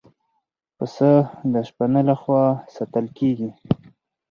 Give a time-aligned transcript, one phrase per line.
[0.77, 1.11] پسه
[1.53, 2.43] د شپانه له خوا
[2.75, 3.49] ساتل کېږي.